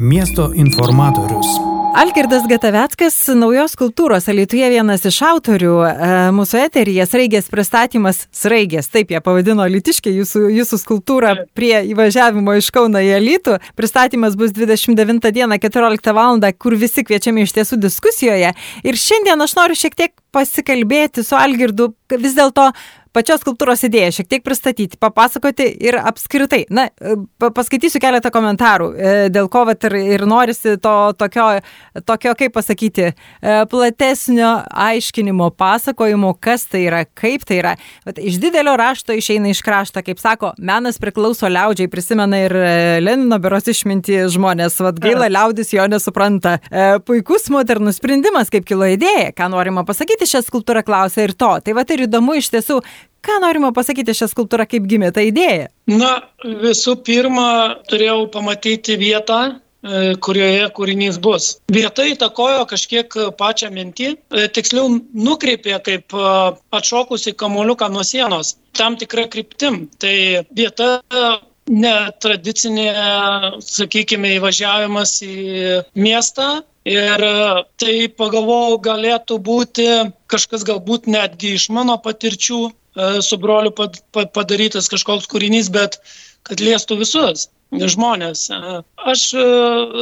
[0.00, 1.46] Miesto informatorius.
[1.94, 9.12] Algirdas Gataveckas, naujos kultūros Alietuje vienas iš autorių, e, mūsų eteryje Sraigės pristatymas, Sraigės, taip
[9.12, 13.58] jie pavadino Litiškė, jūsų, jūsų skultūra prie įvažiavimo iš Kauna į Alitų.
[13.76, 16.40] Pristatymas bus 29 dieną 14 val.
[16.58, 18.54] kur visi kviečiami iš tiesų diskusijoje.
[18.82, 22.70] Ir šiandien aš noriu šiek tiek pasikalbėti su Algirdu vis dėlto
[23.16, 26.62] pačios skulptūros idėją šiek tiek pristatyti, papasakoti ir apskritai.
[26.72, 31.48] Na, e, paskaitysiu keletą komentarų, e, dėl ko vat ir, ir norisi to tokio,
[32.06, 37.74] tokio, kaip pasakyti, e, platesnio aiškinimo, pasakojimo, kas tai yra, kaip tai yra.
[38.06, 42.56] Vat, iš didelio rašto išeina iš krašto, kaip sako, menas priklauso liaudžiai, prisimena ir
[43.00, 46.56] Lenino beros išminti žmonės, vad gaila, liaudis jo nesupranta.
[47.06, 51.50] Puikus modernus sprendimas, kaip kilo idėja, ką norima pasakyti, šią skulptūrą klausia ir to.
[51.64, 52.80] Tai va ir įdomu iš tiesų,
[53.20, 55.68] Ką norima pasakyti šią skulptūrą, kaip gimė ta idėja?
[55.92, 57.48] Na, visų pirma,
[57.90, 59.40] turėjau pamatyti vietą,
[59.84, 61.50] e, kurioje kūrinys bus.
[61.72, 64.88] Vieta įtakojo kažkiek pačią mintį, e, tiksliau
[65.28, 66.32] nukreipė kaip e,
[66.80, 69.84] atšokusi kamuoliuką nuo sienos, tam tikrą kryptim.
[70.00, 70.16] Tai
[70.56, 70.90] vieta
[71.70, 72.88] netradicinė,
[73.62, 75.36] sakykime, įvažiavimas į
[75.94, 76.50] miestą.
[76.88, 77.20] Ir
[77.76, 79.86] tai pagalvojau, galėtų būti
[80.32, 82.70] kažkas galbūt netgi iš mano patirčių,
[83.22, 83.70] su broliu
[84.34, 86.00] padarytas kažkoks kūrinys, bet
[86.48, 88.48] kad liestų visus žmonės.
[88.50, 89.44] E, aš e,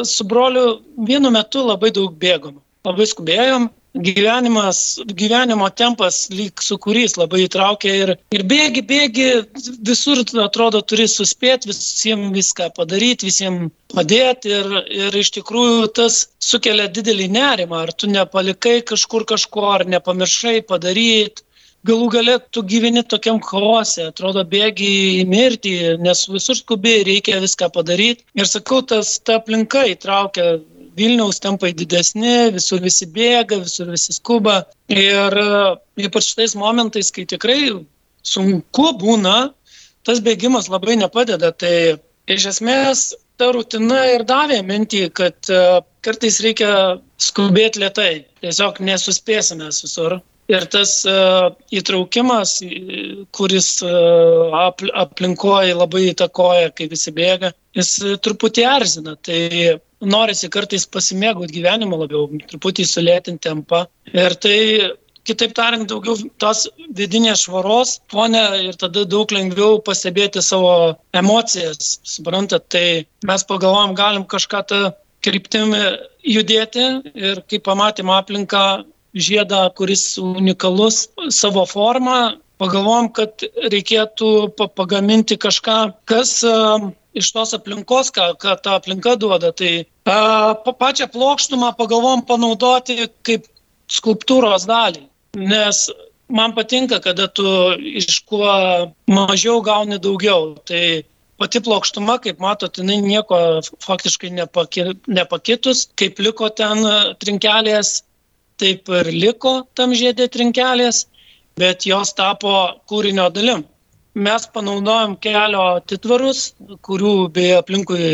[0.08, 7.47] su broliu vienu metu labai daug bėgom, labai skubėjom, gyvenimas, gyvenimo tempas lyg sukūrys labai
[7.47, 9.27] įtraukia ir, ir bėgi, bėgi,
[9.89, 16.86] visur atrodo turi suspėti, visiems viską padaryti, visiems padėti ir, ir iš tikrųjų tas sukelia
[16.92, 21.47] didelį nerimą, ar tu nepalikai kažkur kažko, ar nepamiršai padaryti,
[21.86, 24.88] galų gale tu gyveni tokiam chaose, atrodo bėgi
[25.20, 28.26] į mirtį, nes visur skubiai reikia viską padaryti.
[28.38, 30.58] Ir sakau, tas ta aplinka įtraukia
[30.98, 34.64] Vilniaus tempai didesni, visur visi bėga, visur visi skuba.
[34.90, 35.46] Ir e,
[36.08, 37.60] ypač tais momentais, kai tikrai
[38.27, 39.36] sunku būna,
[40.06, 41.52] tas bėgimas labai nepadeda.
[41.55, 41.74] Tai
[42.34, 45.62] iš esmės ta rutina ir davė mintį, kad e,
[46.02, 46.72] kartais reikia
[47.28, 48.11] skubėti lietai.
[48.42, 50.18] Tiesiog nesuspėsime visur.
[50.48, 52.55] Ir tas uh, įtraukimas,
[53.36, 57.91] kuris ap, aplinkoje labai įtakoja, kai visi bėga, jis
[58.25, 59.13] truputį erzina.
[59.20, 59.42] Tai
[60.01, 63.85] norisi kartais pasimėgauti gyvenimu labiau, truputį sulėtinti tempą.
[64.14, 64.59] Ir tai,
[65.29, 66.67] kitaip tariant, daugiau tos
[66.97, 71.98] vidinės švaros fone ir tada daug lengviau pastebėti savo emocijas.
[72.07, 72.86] Suprantat, tai
[73.27, 74.85] mes pagalvojom, galim kažką tą
[75.27, 75.83] kryptimį
[76.29, 76.86] judėti
[77.19, 78.63] ir kai pamatėm aplinką,
[79.14, 84.30] žiedą, kuris unikalus savo formą, pagalvom, kad reikėtų
[84.77, 85.79] pagaminti kažką,
[86.11, 86.41] kas
[87.18, 89.52] iš tos aplinkos, ką, ką ta aplinka duoda.
[89.57, 89.73] Tai
[90.11, 90.18] a,
[90.55, 93.48] pačią plokštumą pagalvom panaudoti kaip
[93.91, 95.07] skulptūros dalį.
[95.39, 95.86] Nes
[96.29, 97.47] man patinka, kada tu
[97.79, 98.51] iš kuo
[99.11, 100.57] mažiau gauni daugiau.
[100.68, 100.83] Tai
[101.39, 103.39] pati plokštuma, kaip matot, jinai nieko
[103.85, 106.83] faktiškai nepakitus, kaip liko ten
[107.23, 108.02] trinkelės
[108.61, 111.07] taip ir liko tam žiedė trinkelės,
[111.58, 112.55] bet jos tapo
[112.91, 113.64] kūrinio dalim.
[114.19, 116.52] Mes panaudojom kelio titvarus,
[116.83, 118.07] kurių beje aplinkui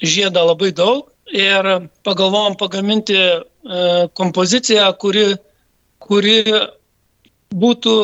[0.00, 1.68] žiedą labai daug ir
[2.06, 3.40] pagalvojom pagaminti e,
[4.18, 5.24] kompoziciją, kuri,
[6.02, 6.36] kuri
[7.50, 7.94] būtų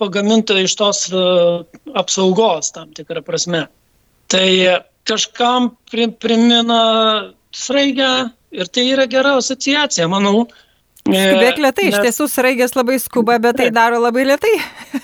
[0.00, 1.24] pagaminta iš tos e,
[2.00, 3.66] apsaugos tam tikrą prasme.
[4.30, 4.48] Tai
[5.08, 6.82] kažkam primina
[7.52, 10.46] sraigę ir tai yra gera asociacija, manau,
[11.06, 11.96] Skubėk lietai, nes...
[11.96, 14.52] iš tiesų sraigės labai skuba, bet tai daro labai lietai.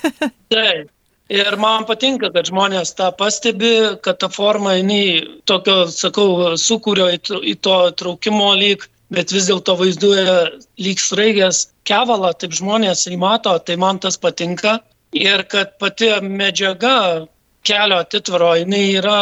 [0.53, 0.93] Taip.
[1.27, 3.71] Ir man patinka, kad žmonės tą pastebi,
[4.05, 7.19] kad ta forma, jinai tokio, sakau, sukūrio į,
[7.51, 10.37] į to traukimo lyg, bet vis dėlto vaizduoja
[10.79, 14.77] lyg sraigės kevalą, taip žmonės jį mato, tai man tas patinka.
[15.15, 17.27] Ir kad pati medžiaga
[17.67, 19.19] kelio atitvaro, jinai yra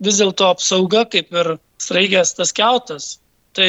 [0.00, 3.16] vis dėlto apsauga, kaip ir sraigės tas keltas.
[3.56, 3.68] Tai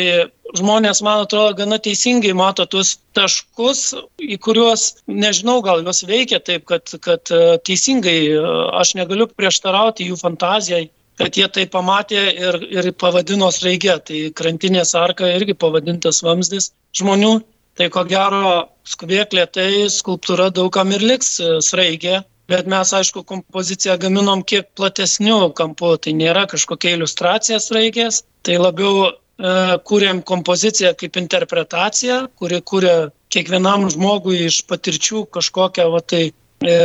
[0.59, 3.83] žmonės, man atrodo, gana teisingai mato tuos taškus,
[4.19, 8.41] į kuriuos, nežinau, gal juos veikia taip, kad, kad e, teisingai e,
[8.81, 13.95] aš negaliu prieštarauti jų fantazijai, kad jie tai pamatė ir, ir pavadino sraigė.
[14.07, 17.37] Tai krantinės arka irgi pavadintas vamzdis žmonių.
[17.77, 18.55] Tai ko gero,
[18.89, 22.25] skubėk lietai, skulptūra daugam ir liks e, sraigė.
[22.47, 25.95] Bet mes, aišku, kompoziciją gaminom kiek platesnių kampų.
[26.03, 32.95] Tai nėra kažkokia iliustracija sraigės, tai labiau kūrėm kompoziciją kaip interpretaciją, kuri kūrė
[33.33, 36.31] kiekvienam žmogui iš patirčių kažkokią, va tai,
[36.65, 36.77] e,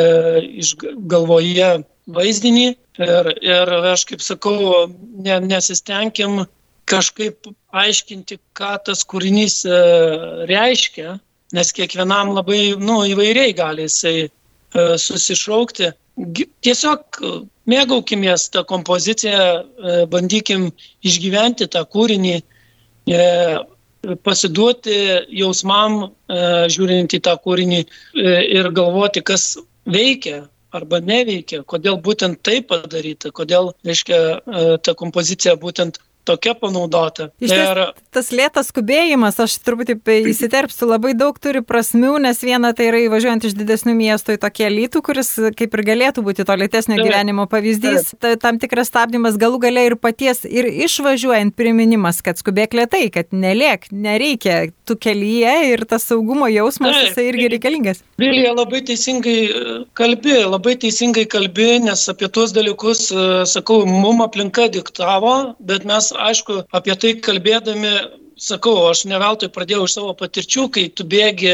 [0.60, 0.74] iš
[1.08, 2.68] galvoje vaizdinį.
[3.00, 4.88] Ir, ir aš kaip sakau,
[5.24, 6.42] ne, nesistengim
[6.84, 9.78] kažkaip aiškinti, ką tas kūrinys e,
[10.50, 11.16] reiškia,
[11.56, 14.28] nes kiekvienam labai nu, įvairiai gali jisai e,
[15.00, 15.92] susišaukti.
[16.16, 17.20] Tiesiog
[17.72, 19.44] mėgaukimės tą kompoziciją,
[20.12, 20.68] bandykim
[21.08, 22.34] išgyventi tą kūrinį,
[24.26, 24.96] pasiduoti
[25.40, 26.12] jausmam,
[26.74, 27.80] žiūrint į tą kūrinį
[28.58, 29.54] ir galvoti, kas
[29.88, 30.42] veikia
[30.72, 34.20] arba neveikia, kodėl būtent tai padaryta, kodėl, reiškia,
[34.84, 37.28] ta kompozicija būtent tokia panaudota.
[37.42, 37.80] Iš ties, ir...
[38.14, 39.98] tas lėtas skubėjimas, aš truputį
[40.30, 44.70] įsiterpsiu, labai daug turi prasmių, nes viena tai yra įvažiuojant iš didesnių miestų į tokį
[44.76, 48.38] lytų, kuris kaip ir galėtų būti to lėtesnio taip, gyvenimo pavyzdys, taip.
[48.42, 53.90] tam tikras stabdymas galų gale ir paties, ir išvažiuojant priminimas, kad skubėk lėtai, kad nelėk,
[53.90, 58.02] nereikia tu kelyje ir tas saugumo jausmas taip, jisai irgi reikalingas.
[58.20, 64.22] Vilija labai teisingai e, kalbi, labai teisingai kalbi, nes apie tuos dalykus, e, sakau, mum
[64.24, 65.34] aplinka diktavo,
[65.66, 67.92] bet mes aišku, apie tai kalbėdami,
[68.42, 71.52] sakau, aš ne veltui pradėjau iš savo patirčių, kai tu bėgi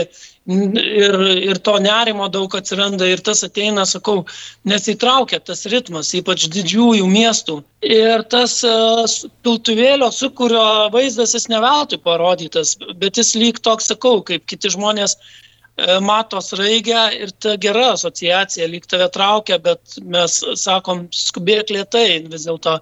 [0.48, 1.16] ir,
[1.50, 4.22] ir to nerimo daug atsiranda ir tas ateina, sakau,
[4.68, 7.58] nesitraukia tas ritmas, ypač didžiųjų miestų.
[7.84, 9.04] Ir tas uh,
[9.44, 10.64] piltuvėlio, su kurio
[10.94, 16.40] vaizdas jis ne veltui parodytas, bet jis lyg toks, sakau, kaip kiti žmonės uh, mato
[16.42, 22.78] sraigę ir ta gera asociacija lyg tave traukia, bet mes sakom, skubėk lietai vis dėlto.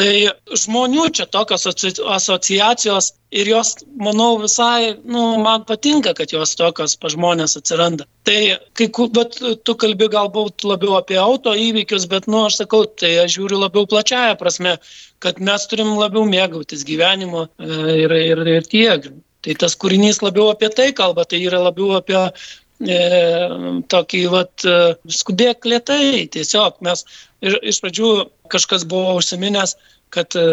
[0.00, 0.12] Tai
[0.56, 7.10] žmonių čia tokios asociacijos ir jos, manau, visai, nu, man patinka, kad jos tokios pa
[7.12, 8.06] žmonės atsiranda.
[8.24, 8.38] Tai,
[8.78, 9.36] kai, bet
[9.66, 13.84] tu kalbi galbūt labiau apie auto įvykius, bet, nu, aš sakau, tai aš žiūriu labiau
[13.88, 14.78] plačiaja prasme,
[15.24, 19.12] kad mes turim labiau mėgautis gyvenimu e, ir, ir, ir tiek.
[19.42, 22.98] Tai tas kūrinys labiau apie tai kalba, tai yra labiau apie e,
[23.92, 27.04] tokį, vat, e, skubėk lietai, tiesiog mes
[27.42, 28.12] ir iš pradžių
[28.52, 29.76] kažkas buvo užsiminęs,
[30.12, 30.44] kad e,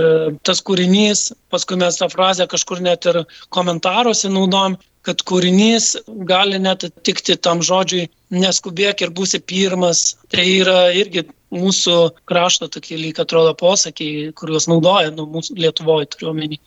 [0.48, 3.24] tas kūrinys, paskui mes tą frazę kažkur net ir
[3.56, 5.94] komentaruose naudojam, kad kūrinys
[6.28, 10.16] gali net tikti tam žodžiui neskubėk ir būsi pirmas.
[10.32, 11.26] Tai yra irgi
[11.56, 11.98] mūsų
[12.30, 16.60] krašto tokie lyg atrodo posakiai, kuriuos naudoja, nu, mūsų Lietuvoje turiuomenį,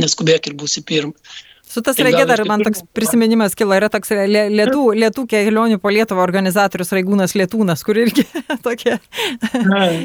[0.00, 1.40] neskubėk ir būsi pirmas.
[1.70, 6.24] Su tas regė dar man toks prisiminimas kilo, yra toks lietų, lietų kelionių po Lietuvą
[6.24, 8.24] organizatorius Raigūnas Lietūnas, kur irgi
[8.66, 8.96] tokie,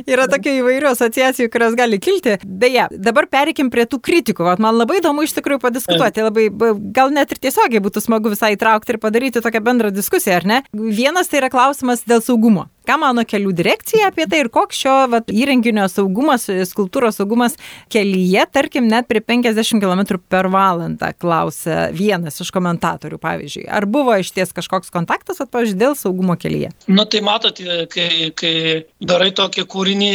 [0.06, 2.38] yra tokie įvairių asociacijų, kurios gali kilti.
[2.46, 4.46] Beje, dabar perikim prie tų kritikų.
[4.46, 6.48] Vat man labai įdomu iš tikrųjų padiskutuoti, labai,
[6.94, 10.62] gal net ir tiesiogiai būtų smagu visai įtraukti ir padaryti tokią bendrą diskusiją, ar ne?
[10.74, 12.70] Vienas tai yra klausimas dėl saugumo.
[12.86, 17.58] Ką mano kelių direkcija apie tai ir koks šio vat, įrenginio saugumas, skultūros saugumas
[17.94, 23.68] kelyje, tarkim, net prie 50 km per valandą, klausia vienas iš komentatorių, pavyzdžiui.
[23.68, 26.72] Ar buvo iš ties kažkoks kontaktas, at, pavyzdžiui, dėl saugumo kelyje?
[26.88, 27.62] Na tai matot,
[27.92, 28.56] kai, kai
[29.02, 30.12] darai tokį kūrinį,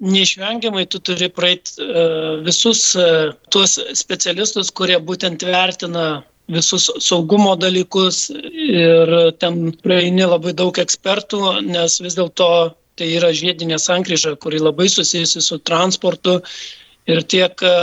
[0.00, 8.28] neišvengiamai tu turi praeiti uh, visus uh, tuos specialistus, kurie būtent vertina visus saugumo dalykus
[8.30, 12.50] ir ten praeini labai daug ekspertų, nes vis dėlto
[13.00, 16.40] tai yra žiedinė sankryža, kuri labai susijusi su transportu
[17.08, 17.74] ir tiek e,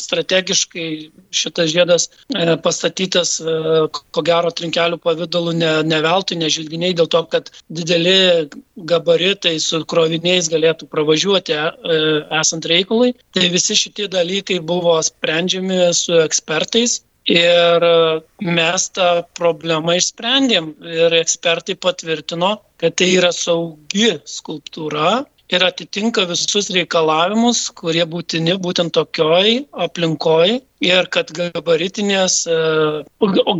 [0.00, 0.86] strategiškai
[1.34, 3.54] šitas žiedas e, pastatytas, e,
[3.90, 8.14] ko gero, trinkelių pavydalu ne, ne veltui, ne žilginiai, dėl to, kad dideli
[8.92, 11.56] gabaritai su kroviniais galėtų pravažiuoti
[12.42, 13.14] esant reikalui.
[13.34, 17.84] Tai visi šitie dalykai buvo sprendžiami su ekspertais Ir
[18.42, 25.20] mes tą problemą išsprendėm ir ekspertai patvirtino, kad tai yra saugi skulptūra
[25.50, 32.36] ir atitinka visus reikalavimus, kurie būtini būtent tokioj aplinkoj ir kad gabaritinės,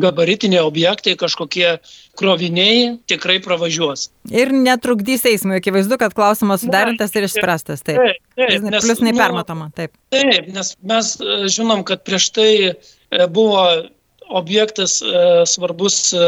[0.04, 1.74] gabaritiniai objektai, kažkokie
[2.18, 4.08] kroviniai tikrai pravažiuos.
[4.30, 7.84] Ir netrukdys eismui, akivaizdu, kad klausimas sudarintas ir išspręstas.
[7.84, 9.68] Taip, taip, taip nes, plus nepermatoma.
[9.76, 9.92] Taip.
[10.14, 12.72] taip, nes mes e, žinom, kad prieš tai E,
[13.30, 13.64] buvo
[14.30, 16.26] objektas e, svarbus e,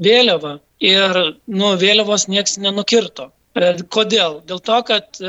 [0.00, 3.30] vėliava ir nu, vėliavos nieks nenukirto.
[3.94, 4.40] Kodėl?
[4.48, 5.20] Dėl to, kad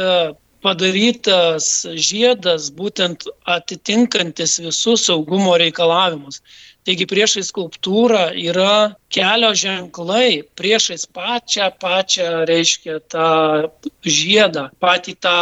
[0.65, 6.41] padarytas žiedas būtent atitinkantis visus saugumo reikalavimus.
[6.85, 13.29] Taigi priešais skulptūrą yra kelio ženklai, priešais pačią, pačią, reiškia, tą
[14.05, 15.37] žiedą, patį tą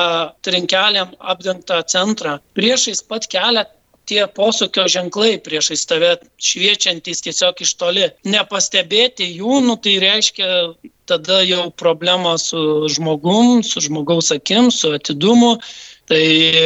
[0.47, 2.37] trinkeliam apdengtą centrą.
[2.55, 3.65] Priešais pat kelią
[4.09, 8.09] tie posūkio ženklai priešais tave šviečiantys tiesiog iš toli.
[8.27, 10.49] Nepastebėti jų, nu, tai reiškia
[11.09, 15.57] tada jau problema su žmogum, su žmogaus akim, su atidumu.
[16.11, 16.23] Tai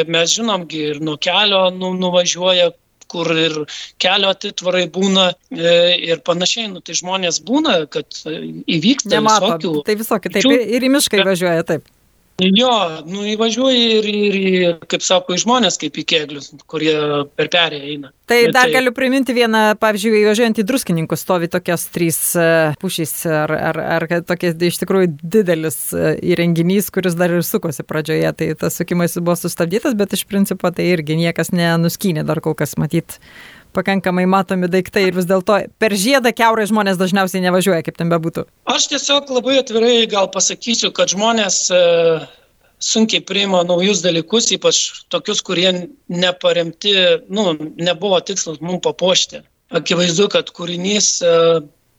[0.09, 2.71] mes žinomgi ir nuo kelio nu, nuvažiuoja
[3.07, 3.53] kur ir
[4.03, 5.75] kelio atitvarai būna e,
[6.09, 6.67] ir panašiai.
[6.73, 9.85] Nu, tai žmonės būna, kad įvyksta Nemato, visokių.
[9.87, 11.87] Tai visokių, taip, ir į mišką važiuoja, taip.
[12.37, 12.69] Jo,
[13.09, 16.93] nu įvažiuoji ir, ir, kaip sako, į žmonės kaip į kėglius, kurie
[17.33, 18.11] per perėją eina.
[18.29, 22.45] Tai Ir dar galiu priminti vieną, pavyzdžiui, įvažiuojant į druskininkus stovi tokios trys e,
[22.77, 28.29] pušys ar, ar, ar tokie iš tikrųjų didelis e, įrenginys, kuris dar ir sukosi pradžioje,
[28.37, 32.77] tai tas sukimas buvo sustabdytas, bet iš principo tai irgi niekas nenuskynė dar kol kas
[32.77, 33.17] matyt
[33.75, 38.47] pakankamai matomi daiktai ir vis dėlto per žiedą keurai žmonės dažniausiai nevažiuoja, kaip ten bebūtų.
[38.71, 41.81] Aš tiesiog labai atvirai gal pasakysiu, kad žmonės e,
[42.79, 44.81] sunkiai priima naujus dalykus, ypač
[45.13, 45.71] tokius, kurie
[46.07, 46.95] neparemti,
[47.29, 49.43] nu, nebuvo tikslas mums papuošti.
[49.77, 51.33] Akivaizdu, kad kūrinys e,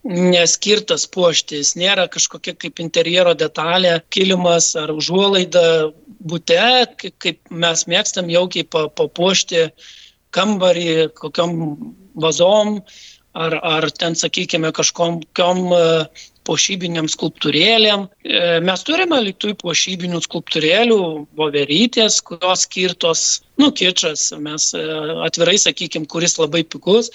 [0.08, 6.60] neskirtas puošti, jis nėra kažkokia kaip interjero detalė, kilimas ar užuolaida būte,
[7.18, 9.68] kaip mes mėgstam jaukiai papuošti
[10.36, 11.54] kambarį kokiam
[12.18, 12.80] vazom
[13.38, 15.20] ar, ar ten, sakykime, kažkom
[16.48, 18.06] pošybiniam skulptūrėlėm.
[18.24, 21.00] E, mes turime liktui pošybinių skulptūrėlių,
[21.38, 23.24] voverytės, kurios skirtos,
[23.60, 24.84] nu, kičas, mes e,
[25.26, 27.12] atvirai sakykim, kuris labai pigus.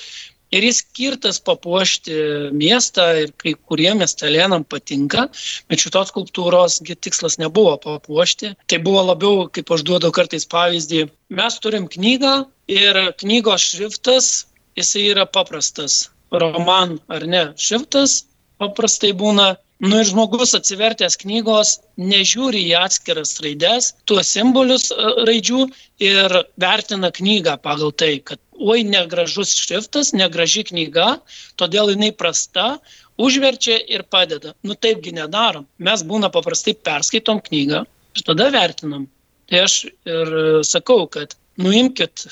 [0.53, 2.15] Ir jis skirtas papuošti
[2.53, 5.25] miestą ir kai kurie miestelėnam patinka,
[5.71, 8.53] bet šitos skulptūros tikslas nebuvo papuošti.
[8.69, 11.07] Tai buvo labiau, kaip aš duodu kartais pavyzdį,
[11.39, 12.35] mes turim knygą
[12.69, 14.29] ir knygos šriftas,
[14.77, 16.03] jisai yra paprastas.
[16.33, 18.23] Roman ar ne šriftas,
[18.61, 24.97] paprastai būna, nu ir žmogus atsivertęs knygos nežiūri į atskiras raides, tuos simbolius e,
[25.27, 25.65] raidžių
[26.07, 31.17] ir vertina knygą pagal tai, kad oi negražus šriftas, negraži knyga,
[31.59, 32.77] todėl jinai prasta,
[33.19, 34.53] užverčia ir padeda.
[34.63, 35.67] Nu taipgi nedarom.
[35.83, 39.09] Mes būna paprastai perskaitom knygą ir tada vertinam.
[39.51, 42.29] Tai aš ir sakau, kad nuimkit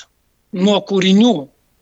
[0.56, 1.34] nuo kūrinių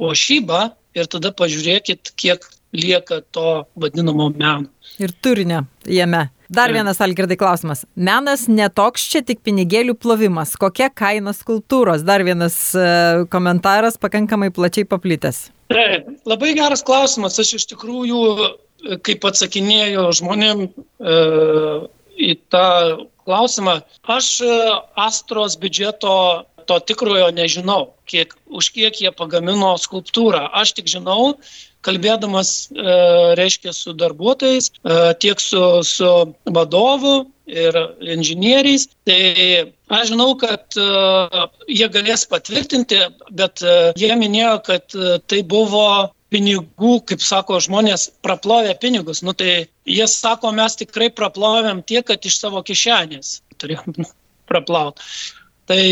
[0.02, 0.64] ošybą
[0.98, 4.68] ir tada pažiūrėkit, kiek lieka to vadinamo meno.
[4.98, 6.28] Ir turinio jame.
[6.50, 7.84] Dar vienas Algirdai klausimas.
[7.94, 10.56] Menas netoks čia tik pinigėlių plovimas.
[10.58, 12.02] Kokia kaina skultūros?
[12.02, 15.44] Dar vienas uh, komentaras pakankamai plačiai paplitęs.
[15.70, 17.38] Taip, labai geras klausimas.
[17.38, 18.24] Aš iš tikrųjų,
[19.06, 21.86] kaip atsakinėjau žmonėm uh,
[22.18, 22.66] į tą
[23.22, 23.78] klausimą,
[24.10, 26.16] aš uh, Astros biudžeto
[26.66, 30.44] to tikrojo nežinau, kiek, už kiek jie pagamino skulptūrą.
[30.54, 31.36] Aš tik žinau,
[31.86, 32.94] kalbėdamas, e,
[33.38, 36.10] reiškia, su darbuotojais, e, tiek su, su
[36.44, 37.14] vadovu
[37.50, 37.76] ir
[38.16, 38.88] inžinieriais.
[39.08, 39.20] Tai
[39.96, 40.86] aš žinau, kad e,
[41.72, 43.00] jie galės patvirtinti,
[43.36, 43.64] bet
[43.98, 44.96] jie minėjo, kad
[45.30, 49.24] tai buvo pinigų, kaip sako žmonės, praplovė pinigus.
[49.26, 54.04] Nu tai jie sako, mes tikrai praplovėm tiek, kad iš savo kišenės turėjom
[54.50, 55.02] praplauti.
[55.70, 55.82] Tai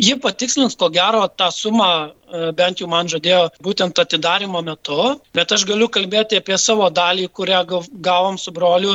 [0.00, 5.52] Ji patikslins, ko gero, tą sumą e, bent jau man žadėjo būtent atidarimo metu, bet
[5.52, 7.60] aš galiu kalbėti apie savo dalį, kurią
[8.08, 8.94] gavom su broliu,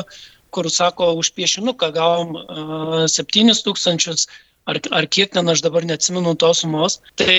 [0.56, 4.26] kur sako, už piešinuką gavom uh, e, 7 tūkstančius
[4.72, 7.00] ar, ar kiek ten aš dabar neatsimenu tos sumos.
[7.22, 7.38] Tai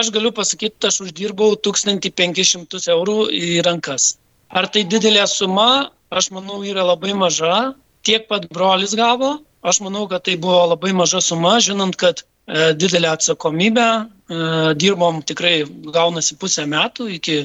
[0.00, 4.16] aš galiu pasakyti, aš uždirbau 1500 eurų į rankas.
[4.50, 7.72] Ar tai didelė suma, aš manau, yra labai maža.
[8.06, 12.24] Tiek pat brolis gavo, aš manau, kad tai buvo labai maža suma, žinant, kad
[12.74, 15.64] didelę atsakomybę, e, dirbom tikrai
[15.94, 17.36] gaunasi pusę metų iki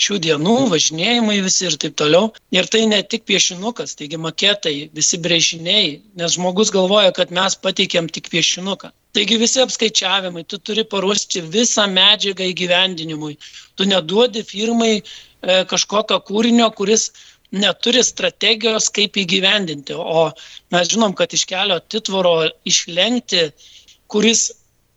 [0.00, 2.30] šių dienų, važinėjimai visi ir taip toliau.
[2.54, 8.08] Ir tai ne tik piešinukas, taigi maketai, visi brėžiniai, nes žmogus galvoja, kad mes pateikėm
[8.08, 8.92] tik piešinuką.
[9.14, 13.36] Taigi visi apskaičiavimai, tu turi paruošti visą medžiagą įgyvendinimui.
[13.76, 15.02] Tu neduodi firmai e,
[15.70, 17.10] kažkokio kūrinio, kuris
[17.54, 19.94] neturi strategijos, kaip įgyvendinti.
[19.94, 20.30] O
[20.74, 23.50] mes žinom, kad iš kelio titvoro išlenkti
[24.14, 24.50] kuris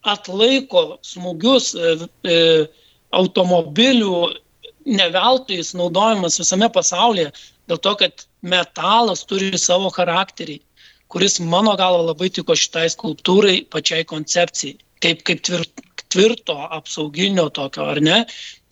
[0.05, 1.95] atlaiko smūgius e,
[2.29, 2.35] e,
[3.17, 4.19] automobilių,
[4.87, 7.31] neveltui jis naudojamas visame pasaulyje,
[7.67, 10.59] dėl to, kad metalas turi savo charakterį,
[11.11, 15.83] kuris mano galva labai tiko šitai skulptūrai, pačiai koncepcijai, kaip, kaip tvirt,
[16.13, 18.21] tvirto apsauginio tokio, ar ne,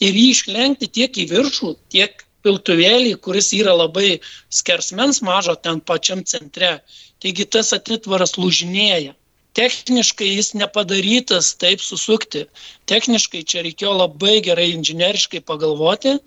[0.04, 4.20] ir jį išlenkti tiek į viršų, tiek piltuvėlį, kuris yra labai
[4.54, 6.78] skersmens mažo ten pačiam centre.
[7.24, 9.16] Taigi tas atitvaras lūžinėja
[9.56, 12.46] techniškai jis nepadarytas taip susukti.
[12.92, 16.18] Techniškai čia reikėjo labai gerai inžinieriškai pagalvoti,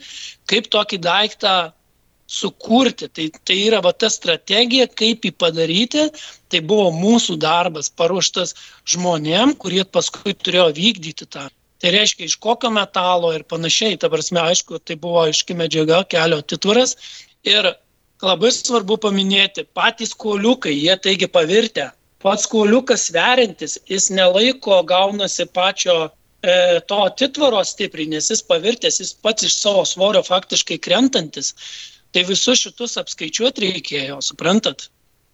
[0.50, 1.56] kaip tokį daiktą
[2.28, 3.08] sukurti.
[3.08, 6.08] Tai, tai yra va ta strategija, kaip jį padaryti.
[6.48, 8.54] Tai buvo mūsų darbas, paruoštas
[8.88, 11.48] žmonėm, kurie paskui turėjo vykdyti tą.
[11.78, 14.00] Tai reiškia, iš kokio metalo ir panašiai.
[14.00, 16.96] Ta prasme, aišku, tai buvo aiški medžiaga, kelio titvaras.
[17.46, 17.70] Ir
[18.24, 25.96] labai svarbu paminėti, patys koliukai, jie taigi pavirtę pats kauliukas sveriantis, jis nelaiko gaunasi pačio
[26.06, 31.54] e, to atitvaro stipriai, nes jis pavirtęs, jis pats iš savo svorio faktiškai krentantis.
[32.12, 34.88] Tai visus šitus apskaičiuoti reikėjo, suprantat?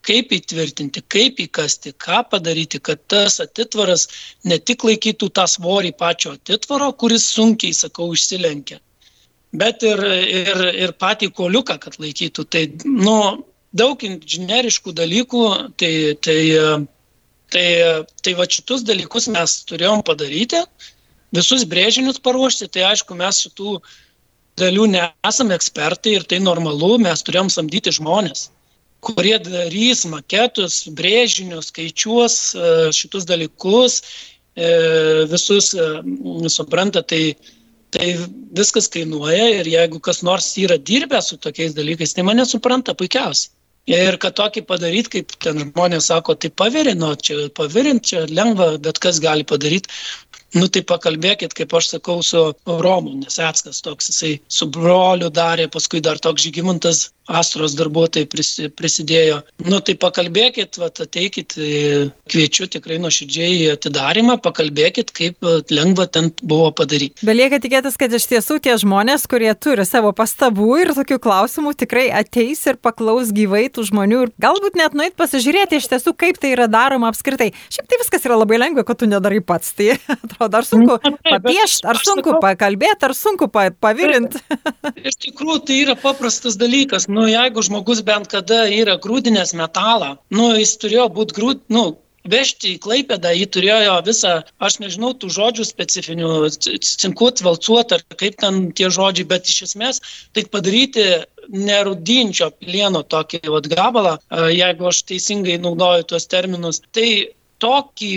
[0.04, 4.06] kaip įtvirtinti, kaip įkasti, ką padaryti, kad tas atitvaras
[4.48, 8.80] ne tik laikytų tą svorį pačio atitvaro, kuris sunkiai, sakau, išsilenkia,
[9.56, 10.04] bet ir,
[10.42, 12.46] ir, ir patį koliuką, kad laikytų.
[12.52, 13.18] Tai, nu,
[13.75, 15.45] daug inžinieriškų dalykų,
[15.81, 15.93] tai,
[16.25, 16.38] tai,
[17.54, 17.66] tai,
[18.23, 20.62] tai va šitus dalykus mes turėjom padaryti,
[21.35, 23.78] visus brėžinius paruošti, tai aišku, mes šitų
[24.61, 28.49] dalių nesame ekspertai ir tai normalu, mes turėjom samdyti žmonės
[29.04, 34.00] kurie darys maketus, brėžinius, skaičiuos e, šitus dalykus,
[34.57, 34.71] e,
[35.31, 37.35] visus, e, supranta, tai,
[37.95, 38.14] tai
[38.57, 43.53] viskas kainuoja ir jeigu kas nors yra dirbęs su tokiais dalykais, tai mane supranta puikiausiai.
[43.90, 48.96] Ir kad tokį padaryti, kaip ten žmonės sako, tai pavirino, čia pavirint, čia lengva, bet
[49.04, 49.92] kas gali padaryti.
[50.54, 55.66] Nu tai pakalbėkit, kaip aš sakau, su Romu, nes Etskas toks, jisai su broliu darė,
[55.73, 58.28] paskui dar toks žygimuntas Astros darbuotojai
[58.76, 59.38] prisidėjo.
[59.64, 66.28] Nu tai pakalbėkit, vat, ateikit, e, kviečiu tikrai nuoširdžiai į atidarimą, pakalbėkit, kaip lengva ten
[66.44, 67.25] buvo padaryti.
[67.25, 72.11] Belieka tikėtis, kad iš tiesų tie žmonės, kurie turi savo pastabų ir tokių klausimų, tikrai
[72.12, 76.52] ateis ir paklaus gyvai tų žmonių ir galbūt net nueit pasižiūrėti iš tiesų, kaip tai
[76.58, 77.54] yra daroma apskritai.
[77.73, 79.73] Šiaip tai viskas yra labai lengva, kad tu nedarai pats.
[79.73, 80.98] Tai atrodo, ar sunku
[81.32, 84.42] papiešti, ar sunku pakalbėti, ar sunku pavirinti.
[85.04, 90.52] Iš tikrųjų, tai yra paprastas dalykas nu, jeigu žmogus bent kada yra grūdinės metalą, nu,
[90.58, 91.84] jis turėjo būti grūd, nu,
[92.28, 94.32] vežti į Klaipėdą, jį turėjo visą,
[94.64, 96.30] aš nežinau tų žodžių specifinių,
[96.80, 100.00] cinkut, valcuot ar kaip ten tie žodžiai, bet iš esmės
[100.36, 101.04] tai padaryti
[101.52, 104.16] nerudinčio plieno tokį vat, gabalą,
[104.52, 108.14] jeigu aš teisingai naudoju tuos terminus, tai tokį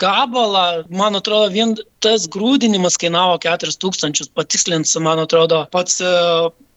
[0.00, 6.00] gabalą, man atrodo, vien tas grūdinimas kainavo 4000, patikslins, man atrodo, pats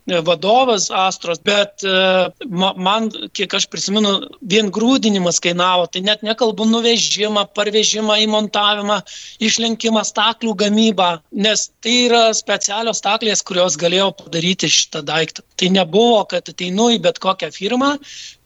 [0.06, 2.30] vadovas Astros, bet e,
[2.76, 9.00] man, kiek aš prisimenu, vien grūdinimas kainavo, tai net nekalbu nuvežimą, parvežimą, įmontavimą,
[9.40, 15.46] išlenkimą, staklių gamybą, nes tai yra specialios staklės, kurios galėjo padaryti šitą daiktą.
[15.56, 17.96] Tai nebuvo, kad ateinu į bet kokią firmą,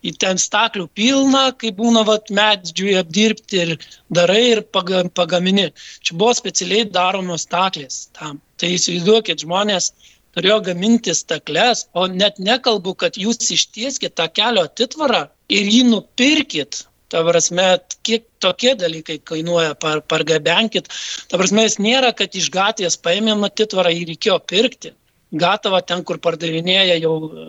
[0.05, 3.71] į ten staklių pilną, kai būna vat, medžiui apdirbti ir
[4.13, 5.71] darai ir pagamini.
[6.05, 8.37] Čia buvo specialiai daromos staklės tam.
[8.57, 9.91] Tai įsivaizduokit, žmonės
[10.35, 16.83] turėjo gaminti stakles, o net nekalbu, kad jūs ištieskit tą kelio atitvarą ir jį nupirkit.
[17.07, 17.65] Ta prasme,
[18.03, 20.89] kiek tokie dalykai kainuoja, par, pargabenkit.
[21.31, 24.91] Ta prasme, jis nėra, kad iš gatvės paėmėm atitvarą ir reikėjo pirkti
[25.31, 27.45] gatava ten, kur pardavinėja jau e,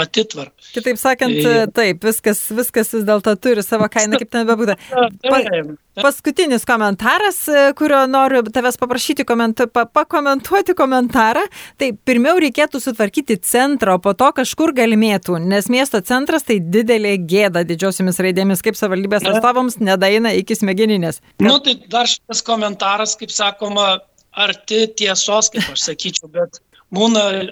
[0.00, 0.48] atitvar.
[0.72, 4.76] Kitaip sakant, tai, taip, viskas, viskas vis dėlto turi savo kainą, kaip ten bebūtų.
[5.26, 5.40] Pa,
[6.00, 11.44] paskutinis komentaras, e, kurio noriu tavęs paprašyti komentu, pa, pakomentuoti komentarą.
[11.80, 17.18] Tai pirmiau reikėtų sutvarkyti centrą, o po to kažkur galimėtų, nes miesto centras tai didelė
[17.28, 21.20] gėda didžiosiomis raidėmis, kaip savivaldybės atstovams nedaina iki smegeninės.
[21.42, 23.98] Na, nu, tai dar šitas komentaras, kaip sakoma,
[24.38, 26.60] arti tiesos, kaip aš sakyčiau, bet
[26.94, 27.46] būna e,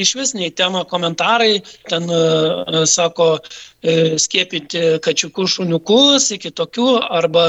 [0.00, 1.58] iš vis nei tema komentarai,
[1.90, 3.30] ten e, e, sako
[4.18, 7.48] skiepinti kačiukus, šuniukus iki tokių, arba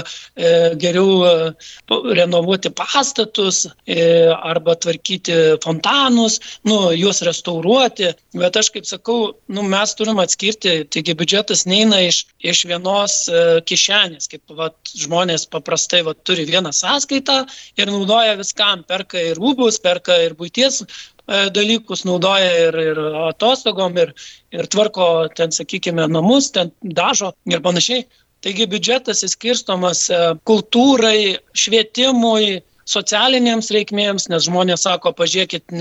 [0.82, 1.54] geriau
[1.90, 6.40] renovuoti pastatus, arba tvarkyti fontanus,
[6.70, 8.14] nu, juos restauruoti.
[8.38, 13.20] Bet aš kaip sakau, nu, mes turim atskirti, taigi biudžetas neina iš, iš vienos
[13.66, 17.42] kišenės, kaip va, žmonės paprastai va, turi vieną sąskaitą
[17.80, 20.84] ir naudoja viskam, perka ir rūbus, perka ir būties
[21.30, 24.14] E, dalykus naudoja ir, ir atostogom, ir,
[24.56, 25.06] ir tvarko
[25.38, 28.06] ten, sakykime, namus, ten dažo ir panašiai.
[28.44, 35.74] Taigi biudžetas įskirstomas e, kultūrai, švietimui, socialinėms reikmėms, nes žmonės sako, pažiūrėkit,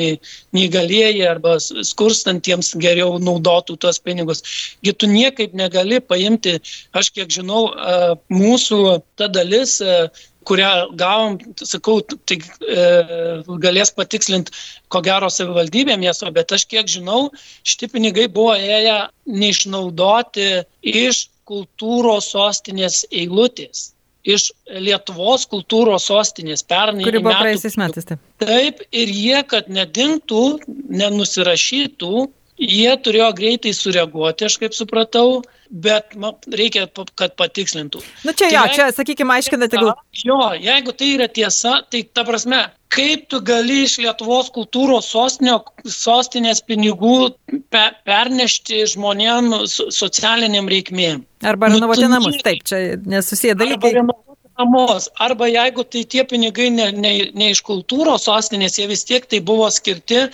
[0.57, 4.42] neįgalieji arba skurstantiems geriau naudotų tuos pinigus.
[4.85, 6.59] Gi tu niekaip negali paimti,
[6.98, 8.81] aš kiek žinau, e, mūsų
[9.20, 9.79] ta dalis
[10.48, 12.87] kurią gavom, sakau, tai e,
[13.64, 14.54] galės patikslinti,
[14.92, 17.28] ko gero savivaldybė miesto, bet aš kiek žinau,
[17.68, 20.48] šitie pinigai buvo ėję neišnaudoti
[20.82, 23.92] iš kultūros sostinės eilutės
[24.28, 27.06] iš Lietuvos kultūros sostinės pernai.
[27.06, 28.04] Kuri buvo praėjusiais metais.
[28.04, 28.24] Taip.
[28.42, 30.42] taip, ir jie, kad nedingtų,
[31.00, 32.26] nenusirašytų,
[32.58, 36.87] Jie turėjo greitai sureaguoti, aš kaip supratau, bet man reikia,
[37.18, 38.02] kad patikslintų.
[38.24, 39.94] Na nu čia tai jo, čia, sakykime, aiškinate gal.
[40.24, 42.61] Jo, jeigu tai yra tiesa, tai ta prasme,
[42.94, 47.33] kaip tu gali iš Lietuvos kultūros sostinio, sostinės pinigų
[47.72, 51.26] pe, pernešti žmonėm socialiniam reikmėm.
[51.46, 53.92] Arba nu, renovuoti namus, taip, čia nesusiję dalykai.
[54.00, 54.16] Arba
[54.59, 55.09] namus.
[55.18, 59.40] Arba jeigu tai tie pinigai ne, ne, ne iš kultūros sostinės, jie vis tiek tai
[59.44, 60.24] buvo skirti,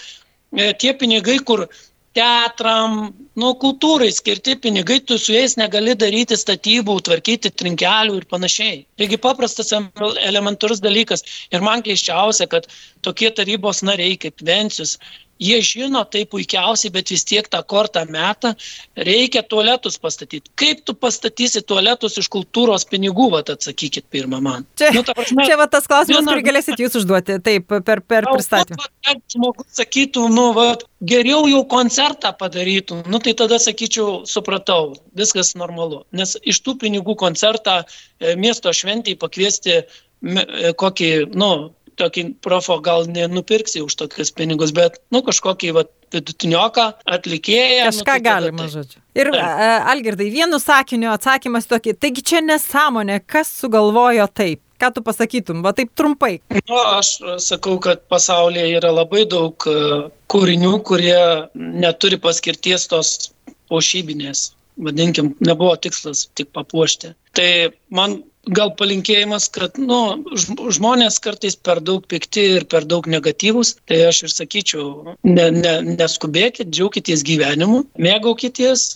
[0.55, 1.67] e, tie pinigai, kur
[2.15, 8.85] teatram, nu, kultūrai skirti pinigai, tu su jais negali daryti statybų, tvarkyti trinkelių ir panašiai.
[9.01, 11.27] Taigi paprastas elementarus dalykas.
[11.51, 12.71] Ir man keiščiausia, kad
[13.07, 14.97] tokie tarybos nariai kaip Vencius,
[15.41, 18.55] jie žino tai puikiausiai, bet vis tiek tą kortą metą,
[18.97, 20.51] reikia tualetus pastatyti.
[20.59, 24.67] Kaip tu pastatysi tualetus iš kultūros pinigų, vat atsakykit pirmą man.
[24.79, 28.29] Čia, nu, prasme, čia va tas klausimas, viena, kurį galėsit jūs užduoti, taip, per, per
[28.31, 28.89] pristatymą.
[29.35, 30.69] Žmogus sakytų, nu, va,
[31.05, 36.05] geriau jau koncertą padarytų, nu, tai tada sakyčiau, supratau, viskas normalu.
[36.17, 39.85] Nes iš tų pinigų koncertą e, miesto šventį pakviesti e,
[40.81, 41.51] kokį, nu,
[41.99, 47.87] tokį profo gal nenupirksi už tokius pinigus, bet, nu, kažkokį va, vidutinioką atlikėją.
[47.87, 48.73] Nu, Kažką nu, tai galima, tai.
[48.77, 49.03] žodžiu.
[49.19, 49.45] Ir tai.
[49.95, 54.63] Algirdai, vienu sakiniu atsakymas tokį, taigi čia nesąmonė, kas sugalvojo taip?
[54.83, 56.41] Ką tu pasakytum, va taip trumpai?
[56.51, 59.55] Nu, aš sakau, kad pasaulyje yra labai daug
[60.35, 61.23] kūrinių, kurie
[61.55, 63.15] neturi paskirties tos
[63.71, 67.15] pošybinės vadinkim, nebuvo tikslas tik papuošti.
[67.35, 67.51] Tai
[67.95, 74.03] man gal palinkėjimas, kad nu, žmonės kartais per daug pikti ir per daug negatyvus, tai
[74.09, 78.87] aš ir sakyčiau, ne, ne, neskubėkit, džiaukitės gyvenimu, mėgaukitės,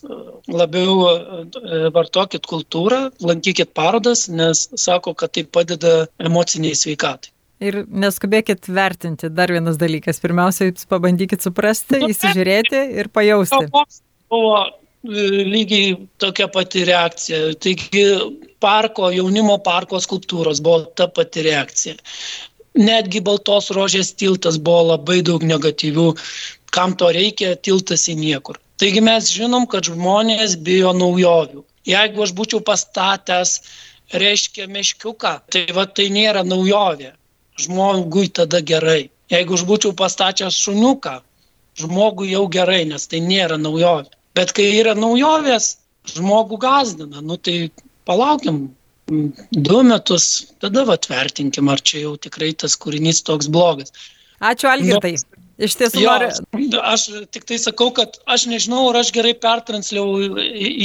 [0.53, 7.33] labiau e, vartokit kultūrą, lankykit parodas, nes sako, kad tai padeda emociniai sveikatai.
[7.59, 9.33] Ir neskubėkit vertinti.
[9.35, 10.21] Dar vienas dalykas.
[10.23, 13.67] Pirmiausia, jūs pabandykit suprasti, nu, įsižiūrėti ir pajausti.
[14.31, 14.61] Buvo
[15.03, 17.57] lygiai tokia pati reakcija.
[17.59, 18.05] Taigi
[18.61, 21.99] parko, jaunimo parko skulptūros buvo ta pati reakcija.
[22.79, 26.09] Netgi Baltos rožės tiltas buvo labai daug negatyvių,
[26.75, 28.61] kam to reikia, tiltas į niekur.
[28.79, 31.65] Taigi mes žinom, kad žmonės bijo naujovių.
[31.89, 33.57] Jeigu aš būčiau pastatęs,
[34.15, 37.15] reiškia, meškiuką, tai va tai nėra naujovė.
[37.59, 39.09] Žmogui tada gerai.
[39.33, 41.17] Jeigu aš būčiau pastatęs šuniuką,
[41.81, 44.15] žmogui jau gerai, nes tai nėra naujovė.
[44.39, 45.73] Bet kai yra naujovės,
[46.15, 47.73] žmogų gazdina, nu tai
[48.09, 48.67] palaukiam
[49.09, 50.29] du metus,
[50.61, 53.95] tada atvertinkim, ar čia jau tikrai tas kūrinys toks blogas.
[54.45, 55.17] Ačiū, Algirdai.
[55.17, 56.81] Nu, Iš tiesų, jo, noriu.
[56.87, 60.37] Aš tik tai sakau, kad aš nežinau, ar aš gerai pertransliau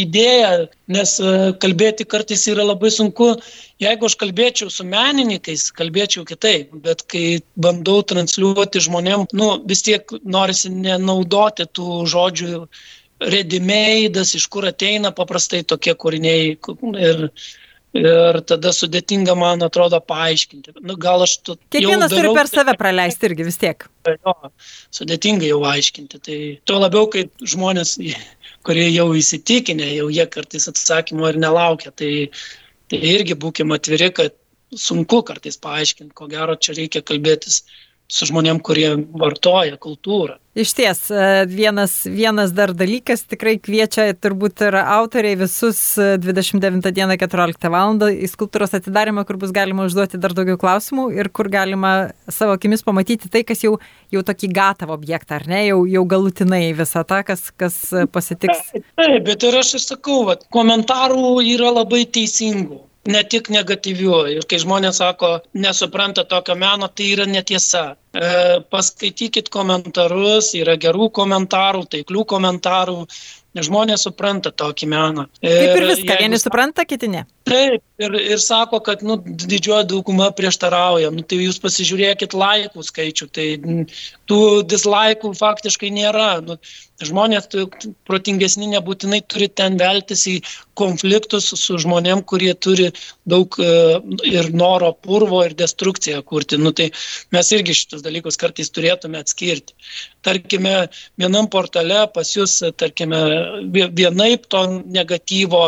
[0.01, 0.63] idėją,
[0.95, 3.35] nes e, kalbėti kartais yra labai sunku.
[3.83, 10.09] Jeigu aš kalbėčiau su menininkais, kalbėčiau kitaip, bet kai bandau transliuoti žmonėm, nu, vis tiek
[10.25, 12.65] norisi nenaudoti tų žodžių
[13.31, 16.55] redimeidas, iš kur ateina paprastai tokie kūriniai.
[17.03, 17.23] Ir,
[17.97, 20.75] ir tada sudėtinga, man atrodo, paaiškinti.
[20.81, 21.57] Nu, gal aš tu.
[21.73, 23.87] Kiekvienas turi per save praleisti irgi vis tiek.
[24.09, 24.35] Jo,
[24.97, 26.21] sudėtinga jau aiškinti.
[26.27, 27.95] Tai tuo labiau, kai žmonės,
[28.67, 31.93] kurie jau įsitikinę, jau jie kartais atsakymo ir nelaukia.
[31.95, 32.13] Tai,
[32.91, 34.39] tai irgi būkime atviri, kad
[34.73, 37.61] sunku kartais paaiškinti, ko gero čia reikia kalbėtis
[38.11, 40.37] su žmonėm, kurie vartoja kultūrą.
[40.53, 46.91] Iš ties, e, vienas, vienas dar dalykas tikrai kviečia turbūt ir autoriai visus 29 e,
[46.93, 47.97] dieną 14 val.
[48.13, 52.85] į skultūros atidarimą, kur bus galima užduoti dar daugiau klausimų ir kur galima savo akimis
[52.85, 53.79] pamatyti tai, kas jau,
[54.13, 57.81] jau tokį gatavą objektą, ar ne, jau, jau galutinai visą tą, kas, kas
[58.13, 58.75] pasitiks.
[58.77, 64.17] Taip, bet ir aš ir sakau, vat, komentarų yra labai teisingų ne tik negatyvių.
[64.37, 65.33] Ir kai žmonės sako,
[65.65, 67.83] nesupranta tokio meno, tai yra netiesa.
[68.13, 68.31] E,
[68.71, 72.99] paskaitykit komentarus, yra gerų komentarų, taiklių komentarų,
[73.53, 75.27] nes žmonės supranta tokį meną.
[75.41, 77.23] Ir, Kaip ir viską, vieni supranta, kiti ne.
[77.47, 81.11] Taip, ir, ir sako, kad nu, didžioji dauguma prieštarauja.
[81.13, 83.47] Nu, tai jūs pasižiūrėkit laikų skaičių, tai
[84.31, 84.39] tų
[84.71, 86.29] dislaikų faktiškai nėra.
[86.45, 86.57] Nu,
[87.03, 87.49] žmonės
[88.07, 90.37] protingesni nebūtinai turi ten veltis į
[90.79, 92.89] konfliktus su žmonėm, kurie turi
[93.29, 93.69] daug e,
[94.29, 96.61] ir noro purvo ir destrukciją kurti.
[96.61, 96.89] Nu, tai
[97.35, 99.75] mes irgi šitus dalykus kartais turėtume atskirti.
[100.23, 100.75] Tarkime,
[101.19, 103.19] vienam portale pas jūs, tarkime,
[103.73, 105.65] vienaip to negatyvo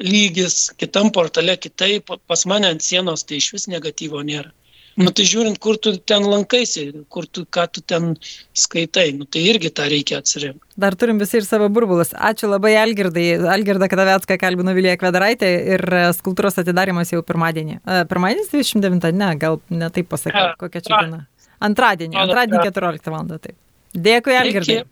[0.00, 4.52] lygis, kitam portale kitaip, pas mane ant sienos tai iš vis negatyvo nėra.
[5.00, 8.10] Nu tai žiūrint, kur tu ten lankaisi, kur tu, ką tu ten
[8.58, 10.74] skaitai, nu tai irgi tą reikia atsirinkti.
[10.82, 12.10] Dar turim visi ir savo burbulus.
[12.12, 13.26] Ačiū labai Algirdai.
[13.54, 15.86] Algirda Kadavecka kalbino Vilija Kvedaraitė ir
[16.18, 17.78] skultūros atidarimas jau pirmadienį.
[17.80, 21.24] E, pirmadienis 29, ne, gal ne taip pasakiau, kokia čia diena.
[21.70, 23.34] Antradienį, antradienį 14 val.
[23.38, 23.56] Taip.
[23.94, 24.82] Dėkui Algirdai.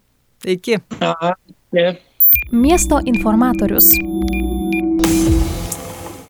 [0.45, 0.55] Iki.
[0.59, 0.79] Iki.
[1.01, 1.35] Aha,
[2.51, 3.93] Miesto informatorius.